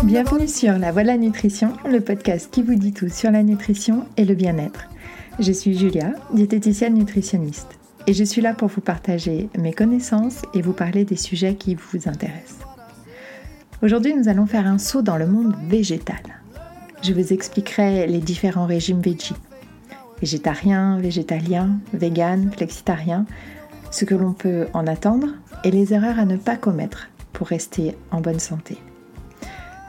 [0.00, 4.24] Bienvenue sur La Voilà Nutrition, le podcast qui vous dit tout sur la nutrition et
[4.24, 4.88] le bien-être.
[5.38, 7.78] Je suis Julia, diététicienne nutritionniste,
[8.08, 11.76] et je suis là pour vous partager mes connaissances et vous parler des sujets qui
[11.76, 12.66] vous intéressent.
[13.80, 16.22] Aujourd'hui, nous allons faire un saut dans le monde végétal.
[17.02, 19.36] Je vous expliquerai les différents régimes veggie.
[20.20, 23.24] Végétarien, végétalien, vegan, flexitarien,
[23.92, 25.28] ce que l'on peut en attendre
[25.62, 28.78] et les erreurs à ne pas commettre pour rester en bonne santé.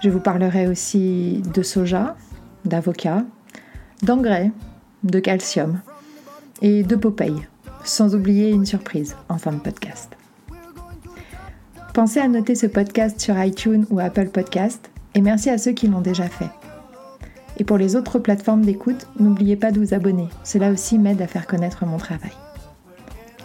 [0.04, 2.18] Je vous parlerai aussi de soja,
[2.66, 3.24] d'avocat,
[4.02, 4.52] d'engrais,
[5.06, 5.80] de calcium
[6.62, 7.48] et de Popeye,
[7.86, 10.12] sans oublier une surprise en fin de podcast.
[11.94, 15.88] Pensez à noter ce podcast sur iTunes ou Apple Podcast et merci à ceux qui
[15.88, 16.50] l'ont déjà fait.
[17.58, 21.28] Et pour les autres plateformes d'écoute, n'oubliez pas de vous abonner, cela aussi m'aide à
[21.28, 22.34] faire connaître mon travail.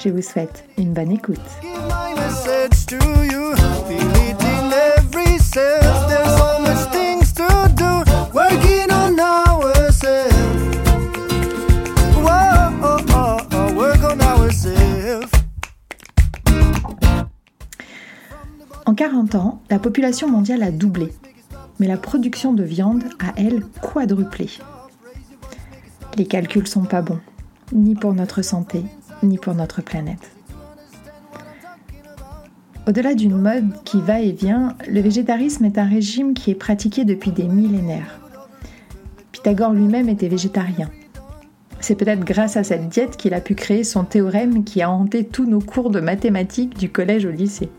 [0.00, 1.38] Je vous souhaite une bonne écoute.
[18.98, 21.12] 40 ans, la population mondiale a doublé,
[21.78, 24.48] mais la production de viande a, elle, quadruplé.
[26.16, 27.20] Les calculs sont pas bons,
[27.72, 28.82] ni pour notre santé,
[29.22, 30.32] ni pour notre planète.
[32.88, 37.04] Au-delà d'une mode qui va et vient, le végétarisme est un régime qui est pratiqué
[37.04, 38.18] depuis des millénaires.
[39.30, 40.90] Pythagore lui-même était végétarien.
[41.78, 45.24] C'est peut-être grâce à cette diète qu'il a pu créer son théorème qui a hanté
[45.24, 47.70] tous nos cours de mathématiques du collège au lycée.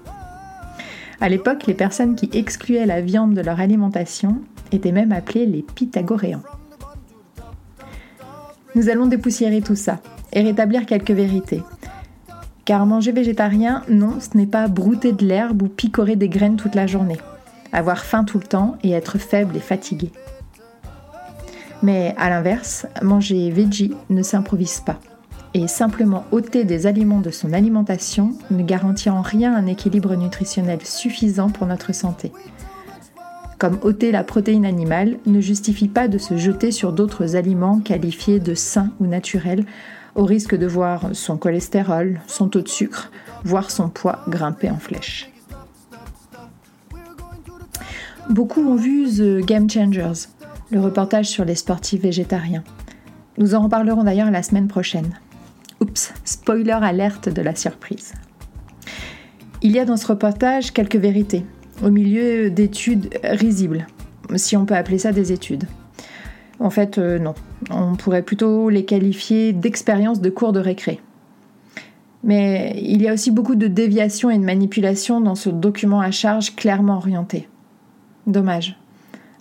[1.22, 5.64] À l'époque, les personnes qui excluaient la viande de leur alimentation étaient même appelées les
[5.64, 6.44] pythagoréens.
[8.76, 10.00] Nous allons dépoussiérer tout ça
[10.32, 11.62] et rétablir quelques vérités.
[12.64, 16.76] Car manger végétarien, non, ce n'est pas brouter de l'herbe ou picorer des graines toute
[16.76, 17.18] la journée,
[17.74, 20.12] avoir faim tout le temps et être faible et fatigué.
[21.82, 25.00] Mais à l'inverse, manger veggie ne s'improvise pas.
[25.54, 30.80] Et simplement ôter des aliments de son alimentation ne garantit en rien un équilibre nutritionnel
[30.84, 32.32] suffisant pour notre santé.
[33.58, 38.40] Comme ôter la protéine animale ne justifie pas de se jeter sur d'autres aliments qualifiés
[38.40, 39.66] de sains ou naturels
[40.16, 43.12] au risque de voir son cholestérol, son taux de sucre,
[43.44, 45.32] voire son poids grimper en flèche.
[48.30, 50.28] Beaucoup ont vu The Game Changers,
[50.70, 52.64] le reportage sur les sportifs végétariens.
[53.40, 55.18] Nous en reparlerons d'ailleurs la semaine prochaine.
[55.82, 58.14] Oups, spoiler alerte de la surprise.
[59.62, 61.46] Il y a dans ce reportage quelques vérités,
[61.84, 63.88] au milieu d'études risibles,
[64.36, 65.66] si on peut appeler ça des études.
[66.60, 67.36] En fait, euh, non.
[67.72, 71.00] On pourrait plutôt les qualifier d'expériences de cours de récré.
[72.24, 76.12] Mais il y a aussi beaucoup de déviations et de manipulations dans ce document à
[76.12, 77.48] charge clairement orienté.
[78.28, 78.78] Dommage.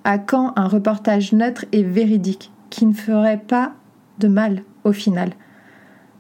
[0.05, 3.73] À quand un reportage neutre et véridique qui ne ferait pas
[4.21, 5.33] de mal au final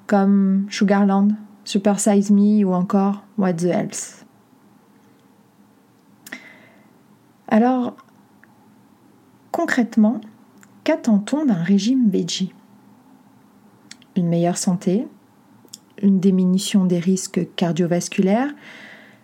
[0.08, 1.28] Comme Sugarland,
[1.64, 4.24] Super Size Me ou encore What the Else.
[7.46, 7.94] Alors,
[9.52, 10.22] concrètement,
[10.84, 12.54] qu'attend-on d'un régime veggie?
[14.16, 15.06] Une meilleure santé,
[16.02, 18.54] une diminution des risques cardiovasculaires,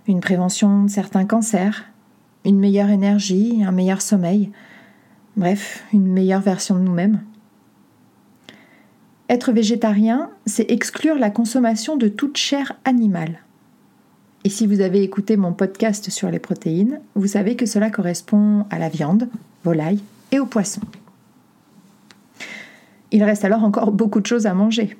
[0.06, 1.86] une prévention de certains cancers,
[2.44, 4.52] une meilleure énergie, un meilleur sommeil,
[5.38, 7.22] bref, une meilleure version de nous-mêmes.
[9.30, 13.38] Être végétarien, c'est exclure la consommation de toute chair animale.
[14.44, 18.66] Et si vous avez écouté mon podcast sur les protéines, vous savez que cela correspond
[18.68, 19.28] à la viande,
[19.64, 20.82] volaille et au poisson.
[23.12, 24.94] Il reste alors encore beaucoup de choses à manger.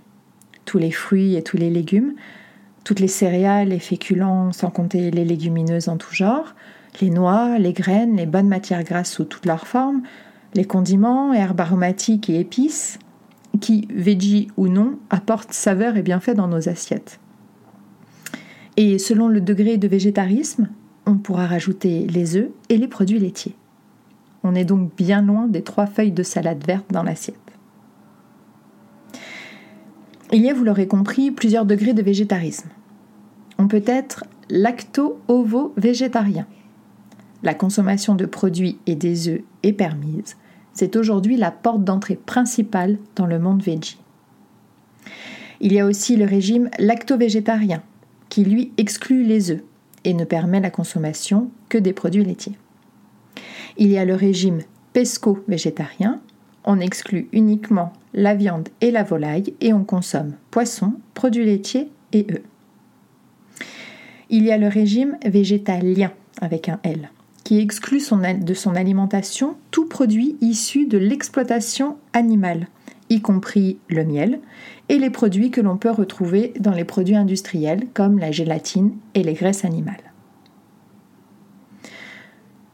[0.65, 2.15] Tous les fruits et tous les légumes,
[2.85, 6.55] toutes les céréales et féculents, sans compter les légumineuses en tout genre,
[7.03, 10.03] les noix, les graines, les bonnes matières grasses sous toutes leurs formes,
[10.55, 12.99] les condiments, herbes aromatiques et épices,
[13.65, 17.19] qui, veggie ou non, apportent saveur et bienfait dans nos assiettes.
[18.77, 20.69] Et selon le degré de végétarisme,
[21.07, 23.57] on pourra rajouter les œufs et les produits laitiers.
[24.43, 27.39] On est donc bien loin des trois feuilles de salade verte dans l'assiette.
[30.31, 32.69] Il y a, vous l'aurez compris, plusieurs degrés de végétarisme.
[33.57, 36.47] On peut être lacto-ovo-végétarien.
[37.43, 40.37] La consommation de produits et des œufs est permise.
[40.75, 43.99] C'est aujourd'hui la porte d'entrée principale dans le monde veggie.
[45.61, 47.83] Il y a aussi le régime lacto-végétarien,
[48.29, 49.63] qui lui exclut les œufs
[50.03, 52.59] et ne permet la consommation que des produits laitiers.
[53.77, 54.61] Il y a le régime
[54.93, 56.21] pesco-végétarien,
[56.65, 62.27] on exclut uniquement la viande et la volaille et on consomme poisson, produits laitiers et
[62.31, 62.43] œufs.
[64.31, 67.11] Il y a le régime végétalien avec un L,
[67.45, 68.03] qui exclut
[68.41, 72.69] de son alimentation tout produit issu de l'exploitation animale,
[73.11, 74.41] y compris le miel,
[74.89, 79.23] et les produits que l'on peut retrouver dans les produits industriels comme la gélatine et
[79.23, 80.13] les graisses animales.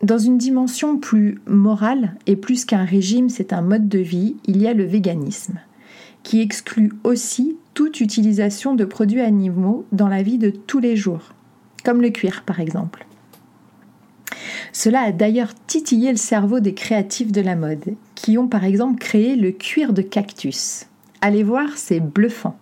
[0.02, 4.62] Dans une dimension plus morale et plus qu'un régime, c'est un mode de vie, il
[4.62, 5.58] y a le véganisme,
[6.22, 11.34] qui exclut aussi toute utilisation de produits animaux dans la vie de tous les jours,
[11.84, 13.06] comme le cuir par exemple.
[14.72, 18.98] Cela a d'ailleurs titillé le cerveau des créatifs de la mode, qui ont par exemple
[18.98, 20.86] créé le cuir de cactus.
[21.20, 22.56] Allez voir, c'est bluffant.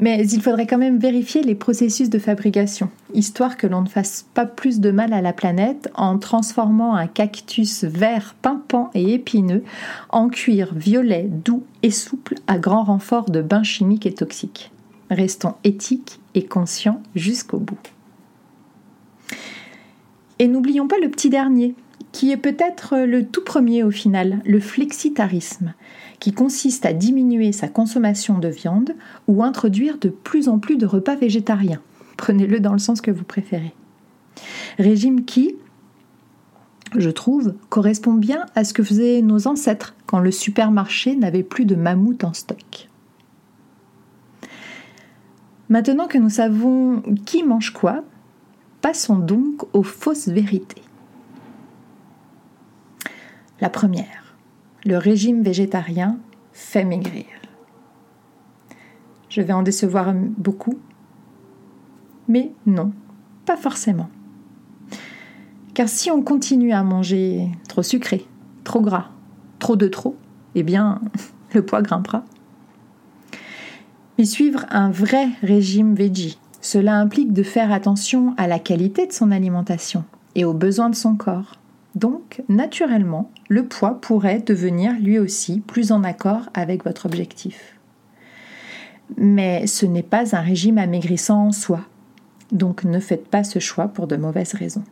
[0.00, 4.26] Mais il faudrait quand même vérifier les processus de fabrication, histoire que l'on ne fasse
[4.34, 9.62] pas plus de mal à la planète en transformant un cactus vert pimpant et épineux
[10.10, 14.72] en cuir violet, doux et souple à grand renfort de bains chimiques et toxiques.
[15.10, 17.93] Restons éthiques et conscients jusqu'au bout.
[20.38, 21.74] Et n'oublions pas le petit dernier,
[22.12, 25.74] qui est peut-être le tout premier au final, le flexitarisme,
[26.20, 28.94] qui consiste à diminuer sa consommation de viande
[29.26, 31.80] ou introduire de plus en plus de repas végétariens.
[32.16, 33.74] Prenez-le dans le sens que vous préférez.
[34.78, 35.56] Régime qui,
[36.96, 41.64] je trouve, correspond bien à ce que faisaient nos ancêtres quand le supermarché n'avait plus
[41.64, 42.88] de mammouth en stock.
[45.68, 48.04] Maintenant que nous savons qui mange quoi,
[48.84, 50.82] passons donc aux fausses vérités.
[53.58, 54.36] La première,
[54.84, 56.18] le régime végétarien
[56.52, 57.24] fait maigrir.
[59.30, 60.78] Je vais en décevoir beaucoup,
[62.28, 62.92] mais non,
[63.46, 64.10] pas forcément.
[65.72, 68.26] Car si on continue à manger trop sucré,
[68.64, 69.12] trop gras,
[69.60, 70.14] trop de trop,
[70.54, 71.00] eh bien,
[71.54, 72.22] le poids grimpera.
[74.18, 79.12] Mais suivre un vrai régime veggie, cela implique de faire attention à la qualité de
[79.12, 80.02] son alimentation
[80.34, 81.56] et aux besoins de son corps.
[81.94, 87.78] Donc, naturellement, le poids pourrait devenir lui aussi plus en accord avec votre objectif.
[89.18, 91.82] Mais ce n'est pas un régime amaigrissant en soi,
[92.50, 94.84] donc ne faites pas ce choix pour de mauvaises raisons.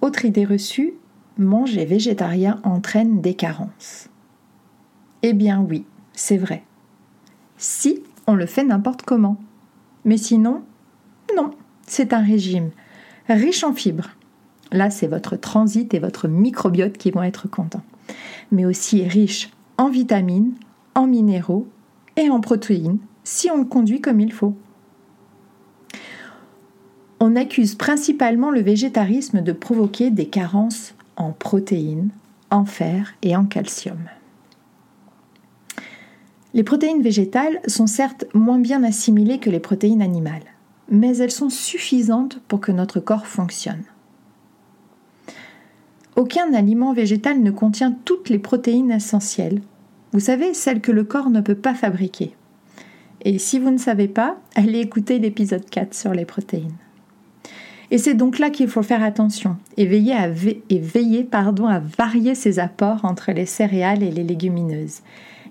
[0.00, 0.94] Autre idée reçue,
[1.38, 4.08] manger végétarien entraîne des carences.
[5.22, 6.64] Eh bien oui, c'est vrai.
[7.62, 9.36] Si on le fait n'importe comment.
[10.04, 10.62] Mais sinon,
[11.36, 11.52] non,
[11.86, 12.70] c'est un régime
[13.28, 14.10] riche en fibres.
[14.72, 17.84] Là, c'est votre transit et votre microbiote qui vont être contents.
[18.50, 20.54] Mais aussi riche en vitamines,
[20.96, 21.68] en minéraux
[22.16, 24.56] et en protéines, si on le conduit comme il faut.
[27.20, 32.10] On accuse principalement le végétarisme de provoquer des carences en protéines,
[32.50, 34.08] en fer et en calcium.
[36.54, 40.42] Les protéines végétales sont certes moins bien assimilées que les protéines animales
[40.92, 43.82] mais elles sont suffisantes pour que notre corps fonctionne.
[46.16, 49.62] Aucun aliment végétal ne contient toutes les protéines essentielles.
[50.12, 52.34] Vous savez, celles que le corps ne peut pas fabriquer.
[53.24, 56.76] Et si vous ne savez pas, allez écouter l'épisode 4 sur les protéines.
[57.90, 63.04] Et c'est donc là qu'il faut faire attention et veiller, à, à varier ses apports
[63.04, 65.00] entre les céréales et les légumineuses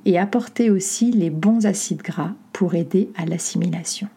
[0.05, 4.07] et apporter aussi les bons acides gras pour aider à l'assimilation.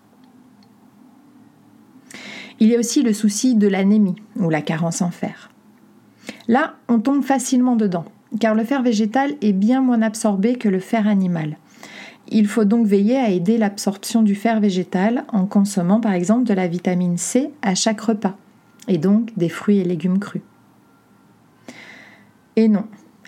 [2.60, 5.50] Il y a aussi le souci de l'anémie ou la carence en fer.
[6.48, 8.04] Là, on tombe facilement dedans,
[8.40, 11.56] car le fer végétal est bien moins absorbé que le fer animal.
[12.28, 16.54] Il faut donc veiller à aider l'absorption du fer végétal en consommant par exemple de
[16.54, 18.36] la vitamine C à chaque repas,
[18.88, 20.42] et donc des fruits et légumes crus.
[22.56, 22.84] Et non,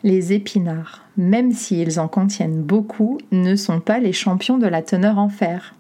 [0.07, 5.19] les épinards, même s'ils en contiennent beaucoup, ne sont pas les champions de la teneur
[5.19, 5.75] en fer.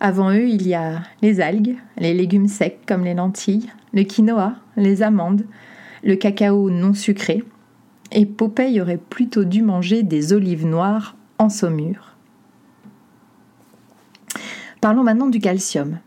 [0.00, 4.56] Avant eux, il y a les algues, les légumes secs comme les lentilles, le quinoa,
[4.76, 5.46] les amandes,
[6.04, 7.42] le cacao non sucré.
[8.12, 12.16] Et Popeye aurait plutôt dû manger des olives noires en saumure.
[14.82, 16.00] Parlons maintenant du calcium.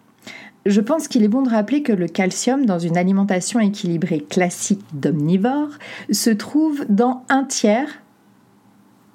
[0.65, 4.83] Je pense qu'il est bon de rappeler que le calcium, dans une alimentation équilibrée classique
[4.93, 5.69] d'omnivore,
[6.11, 8.03] se trouve dans un tiers,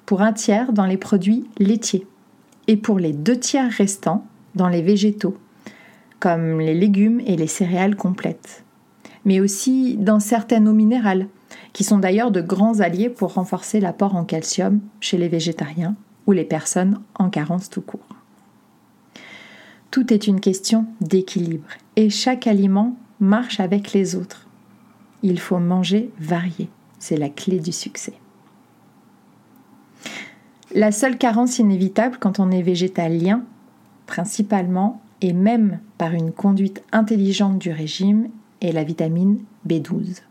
[0.05, 2.05] pour un tiers dans les produits laitiers,
[2.67, 4.25] et pour les deux tiers restants
[4.55, 5.37] dans les végétaux,
[6.19, 8.65] comme les légumes et les céréales complètes,
[9.23, 11.27] mais aussi dans certaines eaux minérales,
[11.71, 16.33] qui sont d'ailleurs de grands alliés pour renforcer l'apport en calcium chez les végétariens ou
[16.33, 18.16] les personnes en carence tout court.
[19.91, 24.47] Tout est une question d'équilibre et chaque aliment marche avec les autres.
[25.23, 28.13] Il faut manger varié, c'est la clé du succès.
[30.75, 33.43] La seule carence inévitable quand on est végétalien,
[34.05, 38.29] principalement, et même par une conduite intelligente du régime
[38.61, 40.21] est la vitamine B12.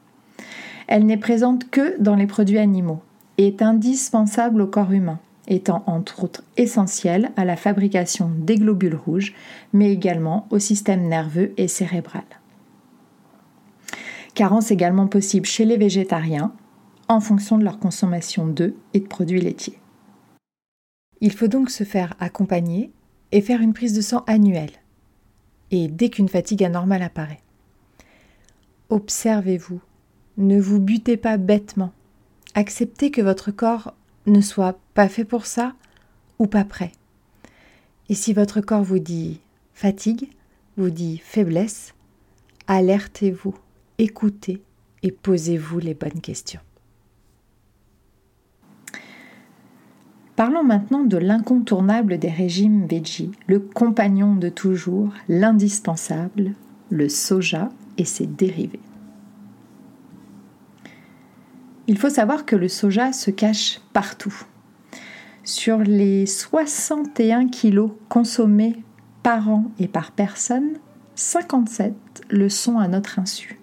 [0.87, 3.01] Elle n'est présente que dans les produits animaux
[3.39, 8.97] et est indispensable au corps humain, étant entre autres essentielle à la fabrication des globules
[8.97, 9.35] rouges,
[9.73, 12.25] mais également au système nerveux et cérébral.
[14.35, 16.53] Carence également possible chez les végétariens
[17.09, 19.79] en fonction de leur consommation d'œufs et de produits laitiers.
[21.21, 22.91] Il faut donc se faire accompagner
[23.33, 24.73] et faire une prise de sang annuelle,
[25.71, 27.41] et dès qu'une fatigue anormale apparaît.
[28.91, 29.81] Observez-vous,
[30.37, 31.93] ne vous butez pas bêtement,
[32.55, 33.95] acceptez que votre corps
[34.27, 35.75] ne soit pas fait pour ça
[36.39, 36.93] ou pas prêt.
[38.09, 39.41] Et si votre corps vous dit
[39.75, 40.31] fatigue,
[40.77, 41.95] vous dit faiblesse,
[42.67, 43.55] alertez-vous,
[43.99, 44.63] écoutez
[45.03, 46.61] et posez-vous les bonnes questions.
[50.37, 56.53] Parlons maintenant de l'incontournable des régimes veggie, le compagnon de toujours, l'indispensable,
[56.91, 58.81] le soja et ses dérivés.
[61.89, 64.35] Il faut savoir que le soja se cache partout.
[65.45, 68.77] Sur les 61 kilos consommés
[69.23, 70.79] par an et par personne,
[71.15, 71.95] 57
[72.29, 73.59] le sont à notre insu.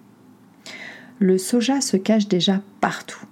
[1.18, 3.26] Le soja se cache déjà partout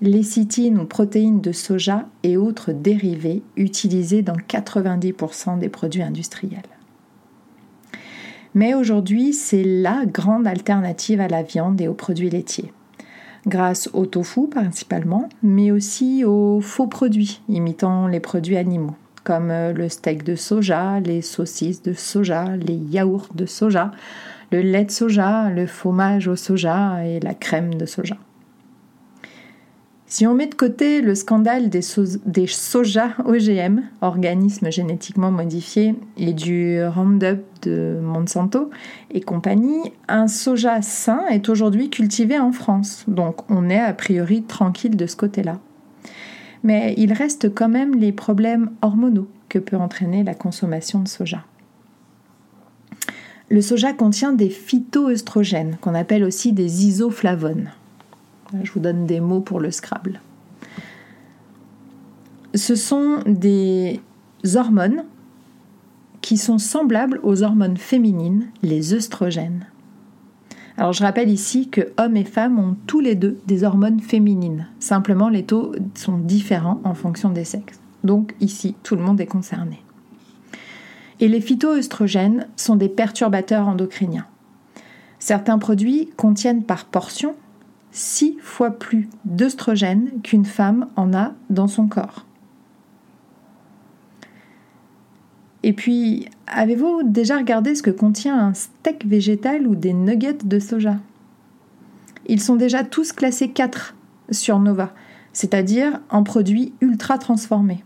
[0.00, 6.62] lécithine ou protéines de soja et autres dérivés utilisés dans 90% des produits industriels.
[8.54, 12.72] Mais aujourd'hui, c'est la grande alternative à la viande et aux produits laitiers.
[13.48, 19.88] Grâce au tofu principalement, mais aussi aux faux produits imitant les produits animaux, comme le
[19.88, 23.90] steak de soja, les saucisses de soja, les yaourts de soja,
[24.52, 28.18] le lait de soja, le fromage au soja et la crème de soja.
[30.10, 36.82] Si on met de côté le scandale des, soja OGM, organismes génétiquement modifiés, et du
[36.82, 38.70] Roundup de Monsanto
[39.10, 43.04] et compagnie, un soja sain est aujourd'hui cultivé en France.
[43.06, 45.58] Donc on est a priori tranquille de ce côté-là.
[46.64, 51.44] Mais il reste quand même les problèmes hormonaux que peut entraîner la consommation de soja.
[53.50, 57.72] Le soja contient des phytoœstrogènes, qu'on appelle aussi des isoflavones.
[58.62, 60.20] Je vous donne des mots pour le Scrabble.
[62.54, 64.00] Ce sont des
[64.54, 65.04] hormones
[66.20, 69.66] qui sont semblables aux hormones féminines, les œstrogènes.
[70.76, 74.68] Alors je rappelle ici que hommes et femmes ont tous les deux des hormones féminines.
[74.78, 77.80] Simplement les taux sont différents en fonction des sexes.
[78.04, 79.82] Donc ici, tout le monde est concerné.
[81.20, 84.26] Et les phytoœstrogènes sont des perturbateurs endocriniens.
[85.18, 87.34] Certains produits contiennent par portion
[87.90, 92.26] six fois plus d'œstrogènes qu'une femme en a dans son corps.
[95.62, 100.58] Et puis, avez-vous déjà regardé ce que contient un steak végétal ou des nuggets de
[100.58, 100.96] soja?
[102.26, 103.94] Ils sont déjà tous classés 4
[104.30, 104.92] sur Nova,
[105.32, 107.84] c'est-à-dire en produits ultra transformés.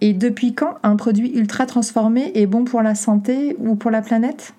[0.00, 4.02] Et depuis quand un produit ultra transformé est bon pour la santé ou pour la
[4.02, 4.54] planète?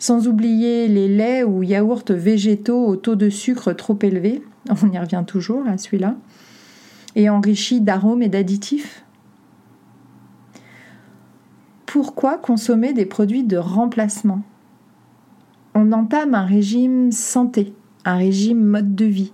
[0.00, 4.42] Sans oublier les laits ou yaourts végétaux au taux de sucre trop élevé,
[4.82, 6.16] on y revient toujours à celui-là,
[7.14, 9.04] et enrichis d'arômes et d'additifs.
[11.86, 14.42] Pourquoi consommer des produits de remplacement?
[15.74, 19.32] On entame un régime santé, un régime mode de vie.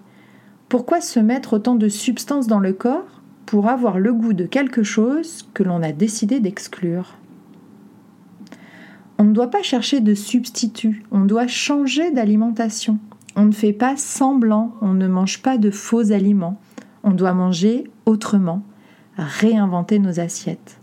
[0.68, 4.82] Pourquoi se mettre autant de substances dans le corps pour avoir le goût de quelque
[4.82, 7.14] chose que l'on a décidé d'exclure?
[9.18, 12.98] On ne doit pas chercher de substitut, on doit changer d'alimentation.
[13.34, 16.58] On ne fait pas semblant, on ne mange pas de faux aliments.
[17.02, 18.62] On doit manger autrement,
[19.16, 20.80] réinventer nos assiettes.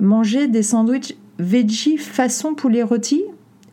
[0.00, 3.22] Manger des sandwichs veggie façon poulet rôti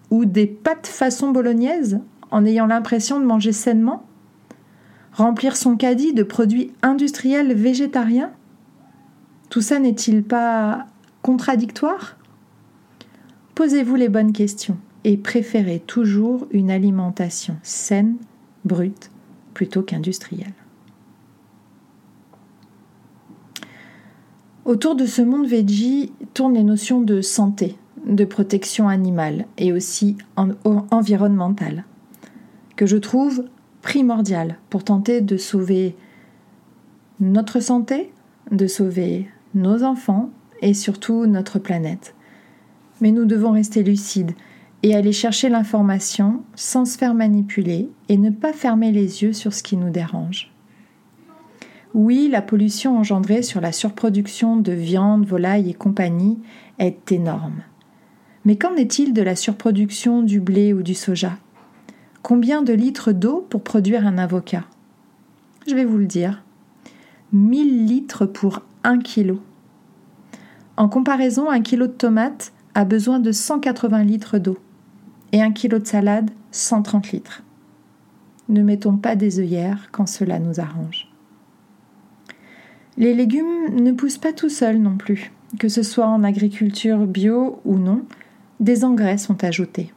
[0.10, 2.00] ou des pâtes façon bolognaise
[2.32, 4.06] en ayant l'impression de manger sainement?
[5.14, 8.32] Remplir son caddie de produits industriels végétariens?
[9.50, 10.88] Tout ça n'est-il pas
[11.22, 12.18] contradictoire?
[13.55, 18.15] Posez-vous les bonnes questions et préférez toujours une alimentation saine,
[18.65, 19.12] brute,
[19.53, 20.53] plutôt qu'industrielle.
[24.65, 30.17] Autour de ce monde veggie tournent les notions de santé, de protection animale et aussi
[30.36, 31.83] environnementale,
[32.75, 33.45] que je trouve
[33.83, 35.95] primordiales pour tenter de sauver
[37.19, 38.12] notre santé,
[38.51, 40.31] de sauver nos enfants
[40.62, 42.15] et surtout notre planète
[43.03, 44.31] mais nous devons rester lucides
[44.81, 49.53] et aller chercher l'information sans se faire manipuler et ne pas fermer les yeux sur
[49.53, 50.53] ce qui nous dérange.
[51.93, 56.39] Oui, la pollution engendrée sur la surproduction de viande, volaille et compagnie
[56.79, 57.63] est énorme.
[58.45, 61.33] Mais qu'en est-il de la surproduction du blé ou du soja?
[62.22, 64.63] Combien de litres d'eau pour produire un avocat?
[65.67, 66.41] Je vais vous le dire.
[67.33, 69.41] 1000 litres pour 1 kilo.
[70.77, 74.58] En comparaison, un kilo de tomates a besoin de 180 litres d'eau
[75.32, 77.44] et un kilo de salade 130 litres.
[78.50, 81.08] Ne mettons pas des œillères quand cela nous arrange.
[82.98, 85.32] Les légumes ne poussent pas tout seuls non plus.
[85.60, 88.03] Que ce soit en agriculture bio ou non,
[88.60, 89.94] des engrais sont ajoutés.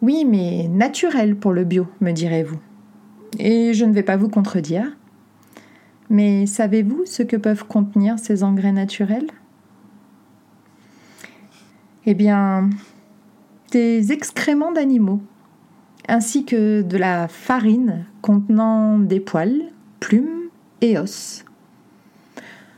[0.00, 2.60] Oui, mais naturel pour le bio, me direz-vous.
[3.38, 4.96] Et je ne vais pas vous contredire.
[6.10, 9.28] Mais savez-vous ce que peuvent contenir ces engrais naturels?
[12.06, 12.70] Eh bien,
[13.70, 15.20] des excréments d'animaux,
[16.08, 19.62] ainsi que de la farine contenant des poils,
[20.00, 20.48] plumes
[20.80, 21.44] et os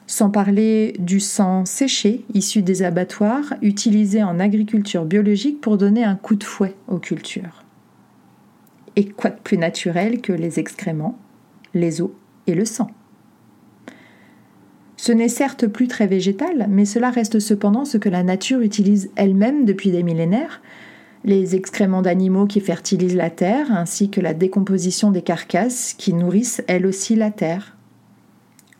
[0.06, 6.16] sans parler du sang séché issu des abattoirs utilisé en agriculture biologique pour donner un
[6.16, 7.64] coup de fouet aux cultures.
[8.96, 11.18] Et quoi de plus naturel que les excréments,
[11.72, 12.10] les os
[12.46, 12.90] et le sang?
[15.04, 19.10] Ce n'est certes plus très végétal, mais cela reste cependant ce que la nature utilise
[19.16, 20.62] elle-même depuis des millénaires,
[21.24, 26.62] les excréments d'animaux qui fertilisent la terre, ainsi que la décomposition des carcasses qui nourrissent
[26.68, 27.76] elles aussi la terre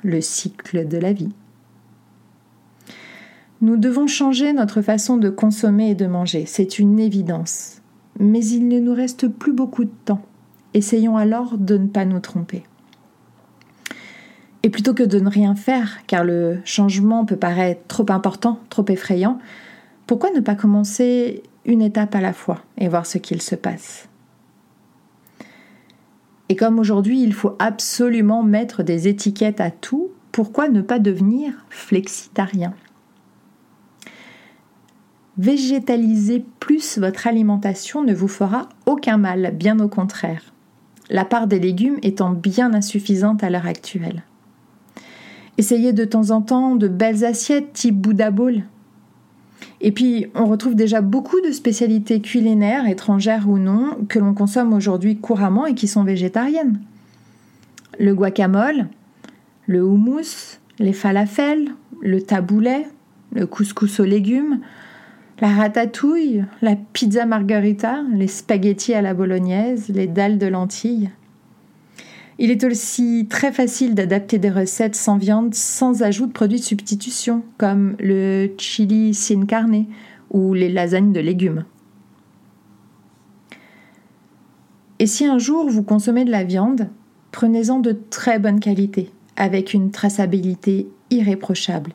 [0.03, 1.35] le cycle de la vie.
[3.61, 7.83] Nous devons changer notre façon de consommer et de manger, c'est une évidence.
[8.19, 10.23] Mais il ne nous reste plus beaucoup de temps.
[10.73, 12.65] Essayons alors de ne pas nous tromper.
[14.65, 18.87] Et plutôt que de ne rien faire, car le changement peut paraître trop important, trop
[18.89, 19.39] effrayant,
[20.07, 24.09] pourquoi ne pas commencer une étape à la fois et voir ce qu'il se passe?
[26.49, 31.53] Et comme aujourd'hui il faut absolument mettre des étiquettes à tout, pourquoi ne pas devenir
[31.69, 32.73] flexitarien?
[35.37, 40.55] Végétaliser plus votre alimentation ne vous fera aucun mal, bien au contraire.
[41.11, 44.23] La part des légumes étant bien insuffisante à l'heure actuelle.
[45.59, 48.65] Essayez de temps en temps de belles assiettes type Bouddha Bowl
[49.81, 54.73] et puis, on retrouve déjà beaucoup de spécialités culinaires, étrangères ou non, que l'on consomme
[54.73, 56.81] aujourd'hui couramment et qui sont végétariennes.
[57.99, 58.89] Le guacamole,
[59.67, 61.69] le houmous, les falafels,
[62.01, 62.87] le taboulet,
[63.35, 64.61] le couscous aux légumes,
[65.41, 71.11] la ratatouille, la pizza margarita, les spaghettis à la bolognaise, les dalles de lentilles.
[72.39, 76.65] Il est aussi très facile d'adapter des recettes sans viande sans ajout de produits de
[76.65, 79.87] substitution, comme le chili sin carne
[80.31, 81.65] ou les lasagnes de légumes.
[84.99, 86.89] Et si un jour vous consommez de la viande,
[87.31, 91.93] prenez-en de très bonne qualité, avec une traçabilité irréprochable,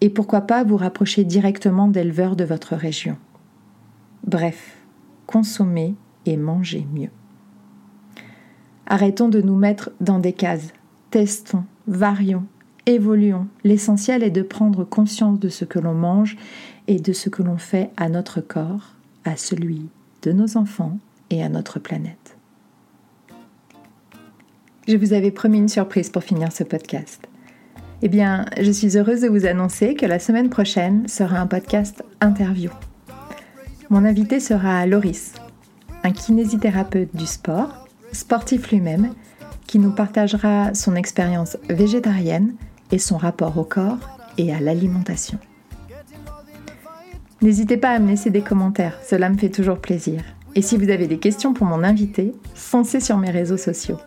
[0.00, 3.16] et pourquoi pas vous rapprocher directement d'éleveurs de votre région.
[4.26, 4.76] Bref,
[5.26, 7.10] consommez et mangez mieux.
[8.86, 10.68] Arrêtons de nous mettre dans des cases.
[11.10, 12.44] Testons, varions,
[12.86, 13.48] évoluons.
[13.64, 16.36] L'essentiel est de prendre conscience de ce que l'on mange
[16.86, 18.94] et de ce que l'on fait à notre corps,
[19.24, 19.88] à celui
[20.22, 20.98] de nos enfants
[21.30, 22.36] et à notre planète.
[24.86, 27.26] Je vous avais promis une surprise pour finir ce podcast.
[28.02, 32.04] Eh bien, je suis heureuse de vous annoncer que la semaine prochaine sera un podcast
[32.20, 32.70] interview.
[33.90, 35.32] Mon invité sera Loris,
[36.04, 37.85] un kinésithérapeute du sport
[38.16, 39.12] sportif lui-même,
[39.66, 42.54] qui nous partagera son expérience végétarienne
[42.90, 45.38] et son rapport au corps et à l'alimentation.
[47.42, 50.22] N'hésitez pas à me laisser des commentaires, cela me fait toujours plaisir.
[50.54, 53.98] Et si vous avez des questions pour mon invité, foncez sur mes réseaux sociaux.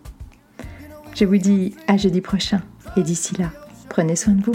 [1.14, 2.62] Je vous dis à jeudi prochain
[2.98, 3.52] et d'ici là,
[3.88, 4.54] prenez soin de vous.